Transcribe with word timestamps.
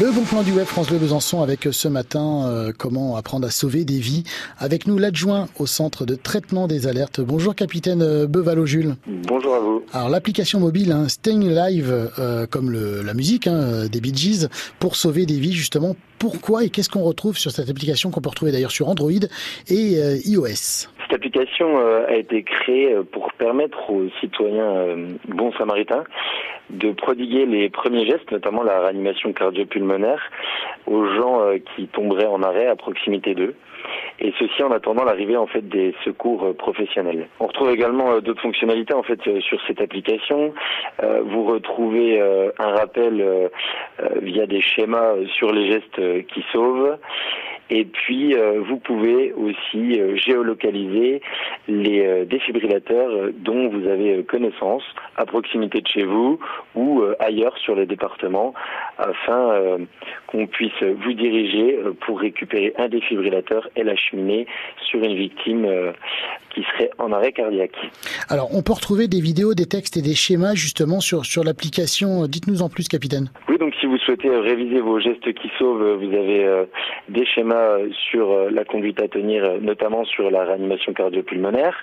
Le 0.00 0.10
bon 0.10 0.24
plan 0.24 0.42
du 0.42 0.50
web 0.50 0.66
France 0.66 0.88
Bleu 0.88 0.98
Besançon 0.98 1.40
avec 1.40 1.68
euh, 1.68 1.72
ce 1.72 1.86
matin 1.86 2.48
euh, 2.48 2.72
comment 2.76 3.14
apprendre 3.14 3.46
à 3.46 3.50
sauver 3.50 3.84
des 3.84 4.00
vies. 4.00 4.24
Avec 4.58 4.88
nous 4.88 4.98
l'adjoint 4.98 5.46
au 5.60 5.66
centre 5.66 6.04
de 6.04 6.16
traitement 6.16 6.66
des 6.66 6.88
alertes. 6.88 7.20
Bonjour 7.20 7.54
capitaine 7.54 8.02
euh, 8.02 8.26
Bevalo 8.26 8.66
Jules. 8.66 8.96
Bonjour 9.06 9.54
à 9.54 9.60
vous. 9.60 9.84
Alors 9.92 10.08
l'application 10.08 10.58
mobile 10.58 10.90
hein, 10.90 11.08
Staying 11.08 11.48
Live 11.48 12.10
euh, 12.18 12.44
comme 12.50 12.72
le, 12.72 13.02
la 13.02 13.14
musique 13.14 13.46
hein, 13.46 13.86
des 13.86 14.00
Bee 14.00 14.12
Gees 14.12 14.48
pour 14.80 14.96
sauver 14.96 15.26
des 15.26 15.38
vies 15.38 15.52
justement. 15.52 15.94
Pourquoi 16.18 16.64
et 16.64 16.70
qu'est-ce 16.70 16.88
qu'on 16.88 17.02
retrouve 17.02 17.36
sur 17.36 17.50
cette 17.50 17.68
application 17.68 18.10
qu'on 18.10 18.20
peut 18.20 18.30
retrouver 18.30 18.50
d'ailleurs 18.50 18.70
sur 18.70 18.88
Android 18.88 19.10
et 19.68 19.98
euh, 19.98 20.16
iOS? 20.24 20.88
Cette 21.02 21.12
application 21.12 21.78
euh, 21.78 22.06
a 22.08 22.14
été 22.14 22.42
créée 22.42 22.94
euh, 22.94 23.02
pour 23.02 23.32
permettre 23.34 23.90
aux 23.90 24.08
citoyens 24.20 24.74
euh, 24.74 25.08
bons 25.28 25.52
samaritains 25.52 26.04
de 26.70 26.92
prodiguer 26.92 27.46
les 27.46 27.68
premiers 27.68 28.06
gestes, 28.06 28.30
notamment 28.30 28.62
la 28.62 28.80
réanimation 28.80 29.32
cardio-pulmonaire, 29.32 30.30
aux 30.86 31.06
gens 31.06 31.40
euh, 31.40 31.58
qui 31.74 31.86
tomberaient 31.88 32.26
en 32.26 32.42
arrêt 32.42 32.66
à 32.66 32.76
proximité 32.76 33.34
d'eux. 33.34 33.54
Et 34.18 34.32
ceci 34.38 34.62
en 34.62 34.70
attendant 34.70 35.04
l'arrivée 35.04 35.36
en 35.36 35.46
fait 35.46 35.68
des 35.68 35.94
secours 36.04 36.44
euh, 36.44 36.52
professionnels. 36.54 37.28
On 37.38 37.46
retrouve 37.46 37.70
également 37.70 38.12
euh, 38.12 38.20
d'autres 38.20 38.40
fonctionnalités 38.40 38.94
en 38.94 39.02
fait 39.02 39.20
sur 39.40 39.60
cette 39.66 39.80
application. 39.80 40.54
Vous 41.02 41.44
retrouvez 41.44 42.20
un 42.20 42.68
rappel 42.68 43.50
via 44.22 44.46
des 44.46 44.60
schémas 44.60 45.14
sur 45.36 45.52
les 45.52 45.70
gestes 45.70 46.26
qui 46.28 46.44
sauvent. 46.52 46.98
Et 47.70 47.84
puis, 47.84 48.34
euh, 48.34 48.60
vous 48.68 48.76
pouvez 48.76 49.32
aussi 49.32 49.98
euh, 49.98 50.16
géolocaliser 50.16 51.22
les 51.66 52.04
euh, 52.04 52.24
défibrillateurs 52.24 53.30
dont 53.38 53.68
vous 53.68 53.88
avez 53.88 54.22
connaissance 54.24 54.82
à 55.16 55.24
proximité 55.24 55.80
de 55.80 55.88
chez 55.88 56.04
vous 56.04 56.38
ou 56.74 57.02
ailleurs 57.18 57.56
sur 57.58 57.74
le 57.74 57.86
département 57.86 58.52
afin 58.98 59.78
qu'on 60.26 60.46
puisse 60.46 60.82
vous 60.82 61.12
diriger 61.12 61.78
pour 62.00 62.20
récupérer 62.20 62.74
un 62.78 62.88
défibrillateur 62.88 63.68
et 63.76 63.84
l'acheminer 63.84 64.46
sur 64.88 65.02
une 65.02 65.14
victime 65.14 65.68
qui 66.54 66.62
serait 66.62 66.90
en 66.98 67.12
arrêt 67.12 67.32
cardiaque. 67.32 67.76
Alors 68.28 68.48
on 68.54 68.62
peut 68.62 68.72
retrouver 68.72 69.08
des 69.08 69.20
vidéos, 69.20 69.54
des 69.54 69.66
textes 69.66 69.96
et 69.96 70.02
des 70.02 70.14
schémas 70.14 70.54
justement 70.54 71.00
sur, 71.00 71.24
sur 71.24 71.44
l'application. 71.44 72.26
Dites-nous 72.26 72.62
en 72.62 72.68
plus 72.68 72.88
capitaine. 72.88 73.30
Oui, 73.48 73.53
si 73.84 73.88
vous 73.88 73.98
souhaitez 73.98 74.28
euh, 74.28 74.40
réviser 74.40 74.80
vos 74.80 74.98
gestes 74.98 75.30
qui 75.34 75.50
sauvent, 75.58 75.82
euh, 75.82 75.96
vous 75.96 76.16
avez 76.16 76.42
euh, 76.46 76.64
des 77.10 77.26
schémas 77.26 77.76
sur 78.08 78.50
la 78.50 78.64
conduite 78.64 78.98
à 79.02 79.08
tenir, 79.08 79.60
notamment 79.60 80.06
sur 80.06 80.30
la 80.30 80.44
réanimation 80.44 80.94
cardio-pulmonaire. 80.94 81.76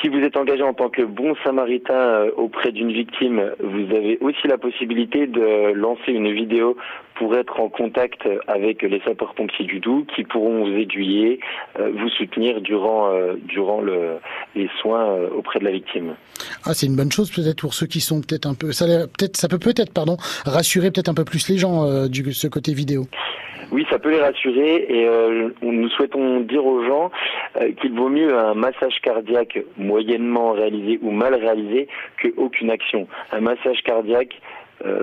Si 0.00 0.08
vous 0.08 0.20
êtes 0.20 0.36
engagé 0.36 0.62
en 0.62 0.74
tant 0.74 0.88
que 0.88 1.02
bon 1.02 1.34
samaritain 1.44 2.26
auprès 2.36 2.70
d'une 2.70 2.92
victime, 2.92 3.50
vous 3.58 3.92
avez 3.92 4.18
aussi 4.20 4.46
la 4.46 4.56
possibilité 4.56 5.26
de 5.26 5.72
lancer 5.72 6.12
une 6.12 6.30
vidéo 6.30 6.76
pour 7.18 7.36
être 7.36 7.60
en 7.60 7.68
contact 7.68 8.22
avec 8.46 8.82
les 8.82 9.00
sapeurs-pompiers 9.00 9.66
du 9.66 9.80
Doubs 9.80 10.06
qui 10.14 10.22
pourront 10.24 10.64
vous 10.64 10.76
aiguiller, 10.76 11.40
euh, 11.78 11.90
vous 11.94 12.08
soutenir 12.10 12.60
durant, 12.60 13.10
euh, 13.10 13.34
durant 13.44 13.80
le, 13.80 14.18
les 14.54 14.70
soins 14.80 15.04
euh, 15.10 15.28
auprès 15.34 15.58
de 15.58 15.64
la 15.64 15.72
victime. 15.72 16.14
Ah, 16.64 16.74
c'est 16.74 16.86
une 16.86 16.96
bonne 16.96 17.12
chose 17.12 17.30
peut-être 17.30 17.60
pour 17.60 17.74
ceux 17.74 17.86
qui 17.86 18.00
sont 18.00 18.20
peut-être 18.20 18.46
un 18.46 18.54
peu, 18.54 18.72
ça, 18.72 18.86
peut-être, 18.86 19.36
ça 19.36 19.48
peut 19.48 19.58
peut-être, 19.58 19.92
pardon, 19.92 20.16
rassurer 20.46 20.90
peut-être 20.90 21.08
un 21.08 21.14
peu 21.14 21.24
plus 21.24 21.48
les 21.48 21.58
gens 21.58 21.84
euh, 21.84 22.06
du 22.06 22.32
ce 22.32 22.46
côté 22.46 22.72
vidéo. 22.72 23.06
Oui, 23.70 23.84
ça 23.90 23.98
peut 23.98 24.10
les 24.10 24.20
rassurer 24.20 24.86
et 24.88 25.06
euh, 25.06 25.50
nous 25.60 25.90
souhaitons 25.90 26.40
dire 26.40 26.64
aux 26.64 26.82
gens 26.84 27.10
euh, 27.60 27.70
qu'il 27.72 27.92
vaut 27.92 28.08
mieux 28.08 28.36
un 28.36 28.54
massage 28.54 28.98
cardiaque 29.02 29.58
moyennement 29.76 30.52
réalisé 30.52 30.98
ou 31.02 31.10
mal 31.10 31.34
réalisé 31.34 31.86
qu'aucune 32.22 32.70
action. 32.70 33.06
Un 33.30 33.40
massage 33.40 33.82
cardiaque, 33.84 34.40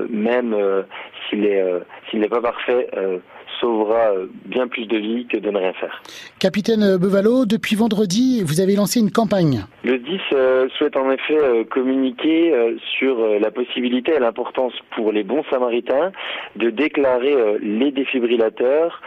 même 0.10 0.54
euh, 0.54 0.84
s'il 1.30 1.46
est 1.46 1.62
euh, 1.62 1.80
s'il 2.10 2.20
n'est 2.20 2.30
pas 2.30 2.42
parfait, 2.42 2.88
euh, 2.98 3.20
sauvera 3.60 4.12
bien 4.46 4.68
plus 4.68 4.86
de 4.86 4.98
vies 4.98 5.28
que 5.28 5.38
de 5.38 5.50
ne 5.50 5.58
rien 5.58 5.74
faire. 5.74 6.02
Capitaine 6.40 6.98
Bevalo, 6.98 7.46
depuis 7.46 7.76
vendredi, 7.76 8.44
vous 8.44 8.62
avez 8.62 8.76
lancé 8.76 9.00
une 9.00 9.12
campagne. 9.12 9.66
Le 9.84 9.98
10 9.98 10.20
euh, 10.34 10.68
souhaite 10.78 10.98
en 10.98 11.12
effet 11.12 11.38
euh, 11.38 11.64
communiquer 11.64 12.54
euh, 12.54 12.76
sur 12.98 13.18
la 13.40 13.52
possibilité 13.52 14.14
et 14.16 14.20
l'importance 14.20 14.74
pour 14.96 15.12
les 15.12 15.24
bons 15.24 15.44
samaritains 15.50 16.12
de 16.56 16.70
déclarer 16.70 17.36
les 17.62 17.92
défibrillateurs 17.92 19.02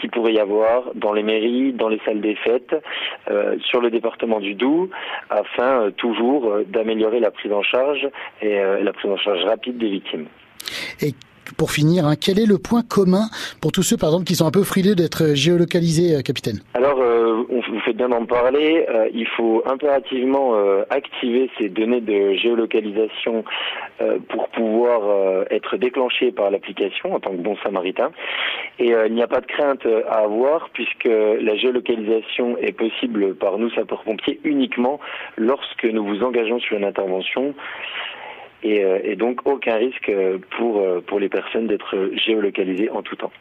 qui 0.00 0.08
pourrait 0.08 0.34
y 0.34 0.40
avoir 0.40 0.94
dans 0.94 1.12
les 1.12 1.22
mairies, 1.22 1.72
dans 1.72 1.88
les 1.88 2.00
salles 2.04 2.20
des 2.20 2.34
fêtes, 2.34 2.74
sur 3.60 3.80
le 3.80 3.90
département 3.90 4.40
du 4.40 4.54
Doubs, 4.54 4.90
afin 5.28 5.90
toujours 5.96 6.58
d'améliorer 6.66 7.20
la 7.20 7.30
prise 7.30 7.52
en 7.52 7.62
charge 7.62 8.08
et 8.42 8.58
la 8.58 8.92
prise 8.92 9.10
en 9.10 9.16
charge 9.16 9.44
rapide 9.44 9.78
des 9.78 9.88
victimes. 9.88 10.26
Et 11.00 11.12
pour 11.56 11.70
finir, 11.70 12.06
hein, 12.06 12.14
quel 12.20 12.38
est 12.38 12.46
le 12.46 12.58
point 12.58 12.82
commun 12.82 13.28
pour 13.60 13.72
tous 13.72 13.82
ceux, 13.82 13.96
par 13.96 14.10
exemple, 14.10 14.24
qui 14.24 14.34
sont 14.34 14.46
un 14.46 14.50
peu 14.50 14.62
frileux 14.62 14.94
d'être 14.94 15.34
géolocalisés, 15.34 16.16
euh, 16.16 16.22
capitaine 16.22 16.60
Alors, 16.74 17.00
euh, 17.00 17.44
vous 17.48 17.80
faites 17.84 17.96
bien 17.96 18.08
d'en 18.08 18.26
parler. 18.26 18.86
Euh, 18.88 19.08
il 19.12 19.26
faut 19.26 19.62
impérativement 19.66 20.54
activer 20.90 21.50
ces 21.58 21.68
données 21.68 22.00
de 22.00 22.34
géolocalisation 22.34 23.44
pour 24.28 24.48
pouvoir 24.48 25.44
être 25.50 25.76
déclenché 25.76 26.32
par 26.32 26.50
l'application 26.50 27.14
en 27.14 27.20
tant 27.20 27.30
que 27.30 27.42
bon 27.42 27.56
samaritain. 27.62 28.10
Et 28.78 28.92
il 29.06 29.14
n'y 29.14 29.22
a 29.22 29.26
pas 29.26 29.40
de 29.40 29.46
crainte 29.46 29.86
à 30.08 30.20
avoir 30.20 30.70
puisque 30.70 31.08
la 31.08 31.56
géolocalisation 31.56 32.56
est 32.58 32.72
possible 32.72 33.34
par 33.34 33.58
nous 33.58 33.70
sapeurs-pompiers 33.70 34.40
uniquement 34.44 35.00
lorsque 35.36 35.84
nous 35.84 36.04
vous 36.04 36.22
engageons 36.22 36.60
sur 36.60 36.76
une 36.76 36.84
intervention. 36.84 37.54
Et, 38.62 38.84
euh, 38.84 38.98
et 39.02 39.16
donc 39.16 39.40
aucun 39.46 39.76
risque 39.76 40.08
euh, 40.08 40.38
pour, 40.58 40.80
euh, 40.80 41.00
pour 41.06 41.18
les 41.18 41.28
personnes 41.28 41.66
d'être 41.66 42.10
géolocalisées 42.26 42.90
en 42.90 43.02
tout 43.02 43.16
temps. 43.16 43.32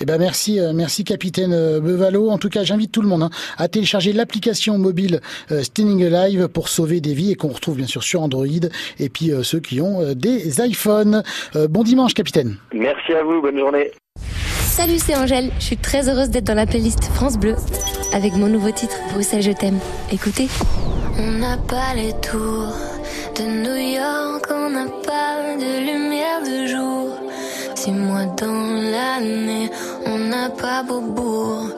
Eh 0.00 0.04
ben 0.04 0.18
merci, 0.18 0.58
euh, 0.58 0.72
merci 0.74 1.04
capitaine 1.04 1.52
euh, 1.52 1.80
Bevalo. 1.80 2.28
En 2.30 2.38
tout 2.38 2.48
cas, 2.48 2.64
j'invite 2.64 2.90
tout 2.90 3.02
le 3.02 3.08
monde 3.08 3.22
hein, 3.22 3.30
à 3.56 3.68
télécharger 3.68 4.12
l'application 4.12 4.78
mobile 4.78 5.20
euh, 5.52 5.62
Standing 5.62 6.12
Alive 6.12 6.48
pour 6.48 6.68
sauver 6.68 7.00
des 7.00 7.14
vies 7.14 7.32
et 7.32 7.34
qu'on 7.36 7.48
retrouve 7.48 7.76
bien 7.76 7.86
sûr 7.86 8.02
sur 8.02 8.22
Android. 8.22 8.46
Et 8.98 9.08
puis 9.08 9.30
euh, 9.30 9.42
ceux 9.42 9.60
qui 9.60 9.80
ont 9.80 10.00
euh, 10.00 10.14
des 10.14 10.60
iPhones. 10.60 11.22
Euh, 11.54 11.68
bon 11.68 11.82
dimanche, 11.84 12.14
capitaine. 12.14 12.56
Merci 12.72 13.12
à 13.12 13.22
vous, 13.22 13.40
bonne 13.40 13.58
journée. 13.58 13.90
Salut, 14.58 14.98
c'est 14.98 15.14
Angèle. 15.14 15.50
Je 15.60 15.64
suis 15.66 15.76
très 15.76 16.08
heureuse 16.08 16.30
d'être 16.30 16.44
dans 16.44 16.54
la 16.54 16.66
playlist 16.66 17.04
France 17.04 17.38
Bleu 17.38 17.54
avec 18.12 18.32
mon 18.34 18.48
nouveau 18.48 18.72
titre 18.72 18.96
Bruxelles, 19.12 19.42
je 19.42 19.52
t'aime. 19.52 19.78
Écoutez. 20.12 20.48
On 21.16 21.30
n'a 21.38 21.56
pas 21.58 21.94
les 21.94 22.12
tours 22.28 22.74
de 23.36 23.42
New 23.42 23.76
York, 23.76 24.46
on 24.50 24.70
n'a 24.70 24.86
pas 25.04 25.56
de 25.56 25.72
lumière 25.88 26.40
de 26.42 26.66
jour. 26.66 27.08
Six 27.74 27.90
mois 27.90 28.26
dans 28.36 28.66
l'année, 28.92 29.70
on 30.06 30.18
n'a 30.18 30.50
pas 30.50 30.82
Beaubourg, 30.82 31.68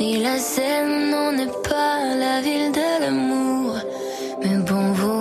ni 0.00 0.18
la 0.22 0.38
Seine, 0.38 1.14
on 1.14 1.32
n'est 1.32 1.58
pas 1.68 1.98
la 2.22 2.40
ville 2.40 2.72
de 2.72 3.02
l'amour. 3.02 3.76
Mais 4.42 4.56
bon, 4.68 4.92
vous 4.94 5.15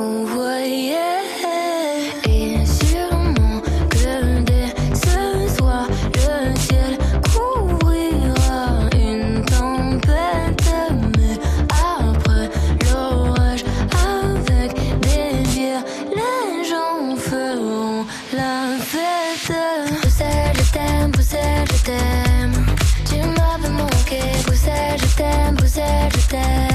fête. 18.80 19.54
Bruxelles, 20.02 20.56
je 20.58 20.72
t'aime, 20.72 21.12
je. 21.84 22.52
Tu 23.06 23.16
m'avais 23.18 23.70
manqué, 23.70 24.22
je 24.98 25.16
t'aime, 25.16 25.56
je 26.18 26.28
t'aime. 26.28 26.75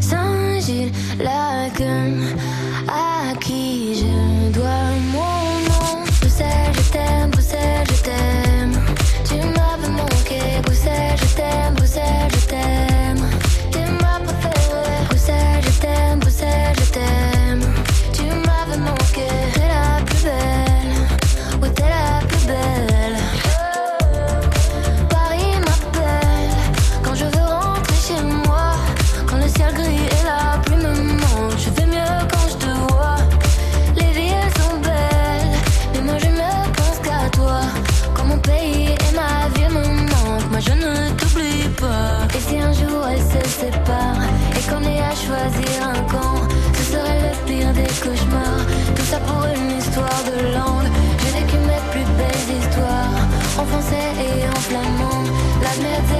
Saint-Gilles, 0.00 0.92
la 1.18 1.68
à 2.88 3.34
qui 3.38 3.94
j'ai 3.94 4.11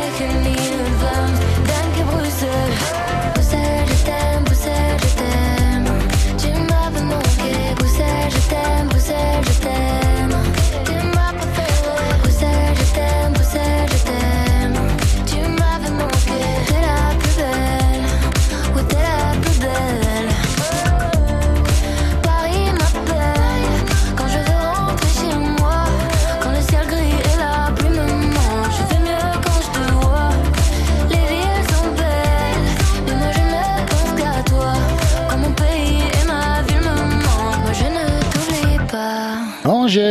second 0.03 0.45
leave 0.45 1.03
love 1.03 1.42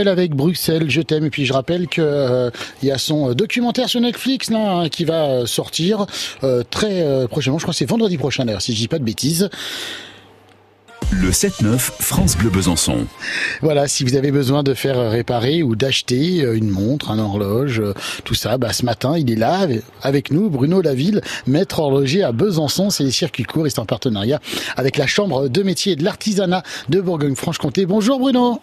Avec 0.08 0.34
Bruxelles, 0.36 0.90
je 0.90 1.02
t'aime. 1.02 1.26
Et 1.26 1.30
puis 1.30 1.46
je 1.46 1.54
rappelle 1.54 1.88
qu'il 1.88 2.52
il 2.82 2.88
y 2.88 2.92
a 2.92 2.98
son 2.98 3.34
documentaire 3.34 3.90
sur 3.90 4.02
Netflix 4.02 4.50
là, 4.50 4.72
hein, 4.72 4.90
qui 4.90 5.06
va 5.06 5.46
sortir 5.46 6.06
très 6.70 7.28
prochainement. 7.28 7.60
Je 7.60 7.64
crois 7.64 7.74
que 7.74 7.78
c'est 7.78 7.90
vendredi 7.90 8.18
prochain 8.18 8.46
d'ailleurs, 8.46 8.62
si 8.62 8.74
je 8.74 8.78
dis 8.78 8.88
pas 8.88 9.00
de 9.00 9.04
bêtises. 9.04 9.50
Le 11.14 11.30
7-9, 11.30 11.78
France 11.78 12.38
Bleu 12.38 12.50
Besançon. 12.50 13.06
Voilà, 13.62 13.90
si 13.90 14.06
vous 14.06 14.16
avez 14.16 14.32
besoin 14.32 14.64
de 14.64 14.74
faire 14.74 15.12
réparer 15.12 15.62
ou 15.62 15.76
d'acheter 15.76 16.42
euh, 16.42 16.56
une 16.56 16.70
montre, 16.70 17.12
un 17.12 17.20
horloge, 17.20 17.82
euh, 17.82 17.94
tout 18.24 18.34
ça, 18.34 18.58
bah, 18.58 18.72
ce 18.72 18.86
matin, 18.86 19.18
il 19.18 19.30
est 19.30 19.36
là 19.36 19.68
avec 20.02 20.32
nous, 20.32 20.50
Bruno 20.50 20.82
Laville, 20.82 21.22
maître 21.48 21.80
horloger 21.80 22.24
à 22.24 22.32
Besançon. 22.32 22.90
C'est 22.90 23.04
les 23.04 23.12
circuits 23.12 23.44
courts 23.44 23.68
et 23.68 23.70
c'est 23.70 23.80
en 23.80 23.86
partenariat 23.86 24.40
avec 24.78 24.98
la 24.98 25.06
Chambre 25.06 25.50
de 25.50 25.64
métier 25.64 25.94
et 25.94 25.96
de 25.98 26.04
l'artisanat 26.06 26.64
de 26.88 27.02
Bourgogne-Franche-Comté. 27.02 27.86
Bonjour 27.86 28.18
Bruno. 28.18 28.62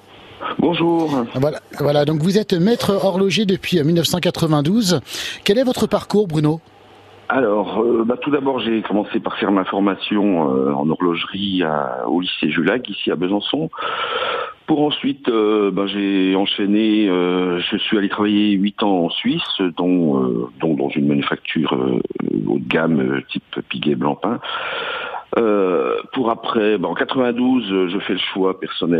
Bonjour. 0.59 1.25
Voilà, 1.35 1.61
voilà, 1.79 2.05
donc 2.05 2.21
vous 2.21 2.39
êtes 2.39 2.53
maître 2.53 2.93
horloger 3.03 3.47
depuis 3.47 3.83
1992. 3.83 4.95
Euh, 4.95 4.99
Quel 5.45 5.59
est 5.59 5.65
votre 5.65 5.87
parcours, 5.87 6.27
Bruno? 6.29 6.61
Alors, 7.29 7.83
euh, 7.83 8.05
bah, 8.07 8.17
tout 8.17 8.31
d'abord, 8.31 8.59
j'ai 8.59 8.81
commencé 8.81 9.21
par 9.21 9.37
faire 9.37 9.53
ma 9.53 9.65
formation 9.65 10.51
euh, 10.51 10.73
en 10.73 10.89
horlogerie 10.89 11.63
au 12.07 12.21
lycée 12.21 12.51
Julac, 12.51 12.89
ici 12.89 13.11
à 13.11 13.17
Besançon. 13.17 13.69
Pour 14.67 14.83
ensuite, 14.83 15.29
euh, 15.29 15.71
bah, 15.71 15.87
j'ai 15.87 16.35
enchaîné, 16.37 17.07
je 17.07 17.77
suis 17.79 17.99
allé 17.99 18.09
travailler 18.09 18.53
huit 18.53 18.83
ans 18.83 19.05
en 19.05 19.11
Suisse, 19.11 19.61
dont, 19.77 20.49
dans 20.63 20.89
une 20.89 21.07
manufacture 21.07 21.75
haut 22.47 22.59
de 22.59 22.69
gamme 22.69 23.23
type 23.31 23.61
Piguet 23.69 23.95
Blancpain. 23.95 24.41
pour 26.15 26.31
après, 26.31 26.79
bah, 26.79 26.89
en 26.89 26.95
92, 26.95 27.89
je 27.89 27.99
fais 27.99 28.15
le 28.15 28.19
choix 28.33 28.59
personnel 28.59 28.97